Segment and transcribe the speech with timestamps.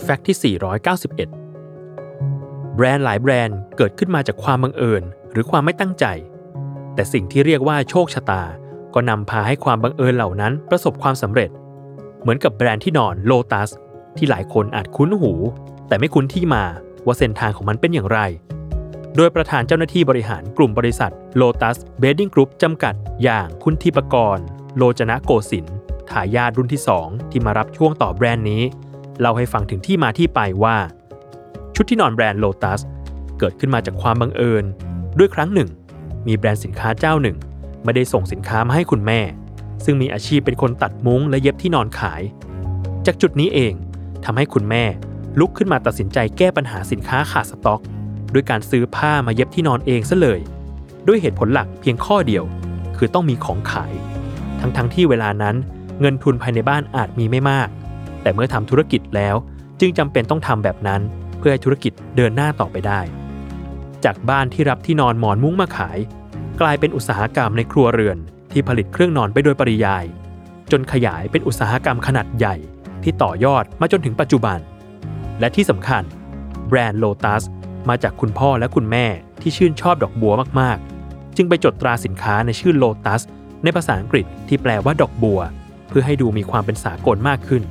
[0.00, 1.16] แฟกต์ที่ 491
[2.74, 6.04] แบรนด์หลายแบรนด์เกิดขึ้นมาจากความบังเอิญ หรือความไม่ตั้งใจ
[6.94, 8.42] แต่สิ่งที่เรียกว่าโชคชะตา
[8.94, 11.50] ก็นำพาให้ความบังเอิญเหล่านั้นประสบความสำเร็จ
[12.20, 13.70] เหมือนกับแบรนด์ที่นอนโลตัส
[14.16, 15.32] ที่หลายคนอาจคุ้นหู
[15.88, 16.64] แต่ไม่คุ้นที่มา
[17.06, 18.18] ว่าเส้นทางของมันเป็นอย่างไร
[19.16, 24.38] โดยประธานเจ้าหน้าที่บริหารกลุ่มบริษัท Lotus Bedding Group จำกัด อย่างคุณทิปกร
[24.76, 25.76] โลจนะโกสินทร์
[26.10, 28.62] ทายาทรุ่นที่ 2 ที่มารับช่วงต่อแบรนด์นี้
[29.20, 30.76] เล่าให้ฟังถึงที่มาที่ไปว่า
[31.74, 32.80] ชุดที่นอนแบรนด์ Lotus
[33.38, 34.64] เกิดขึ้นมาจากความบังเอิญ
[35.18, 35.68] ด้วยครั้งหนึ่ง
[36.26, 37.36] มีแบรนด์สินค้าเจ้าหนึ่ง
[37.84, 39.20] ไม่ได้ส่งสินค้ามาให้คุณแม่
[39.84, 42.22] ซึ่งมีอาชีพเป็นคนตัดมุ้งและเย็บที่นอนขาย
[43.06, 43.72] จากจุดนี้เอง
[44.24, 44.84] ทำให้คุณแม่
[45.38, 47.80] ลุกขึ้นมาตัดสินใจแก้ปัญหาสินค้าขาดสต็อก
[48.32, 50.40] ด้วยการซื้อผ้ามาเย็บที่นอนเองซะเลย
[51.06, 52.44] ด้วยเหตุผลหลักเพียงข้อเดียว
[52.96, 53.92] คือต้องมีของขาย
[54.60, 55.56] ทั้งๆทที่เวลานั้น
[56.00, 57.68] เงินทุนภายในบ้านอาจมีไม่มาก
[58.22, 59.36] แต่เมื่อทำธุรกิจแล้ว
[59.80, 61.00] จึงจำเป็นต้องทำแบบนั้น
[61.38, 63.00] เพื่อให้ธุรกิจเดินหน้าต่อไปได้
[64.04, 65.98] จากบ้านที่รับที่นอนหมอนมุ้งมาขาย
[66.60, 68.18] กลายเป็นอุตสาหกรรมในครัวเรือน
[68.52, 70.04] ที่ผลิตเครื่องนอนไปโดยปริยาย
[70.72, 72.56] จนขยายเป็นอุตสาหกรรมขนาดใหญ่
[73.02, 74.58] ที่ต่อยอดมาจนถึงปัจจุบัน
[75.40, 76.02] และที่สำคัญ
[76.68, 77.42] แบรนด์โลตัส
[77.88, 79.06] มาจากคุณพ่อและคุณแม่
[79.40, 83.22] ที่ชื่นชอบดอกบัวมากๆ จึงไปจดตราสินค้าในชื่อโลตัส
[83.62, 85.40] ในภาษาอังกฤษที่แปลว่าดอกบัว
[85.88, 87.62] เพื่อให้ดูมีความเป็นสากลมากขึ้น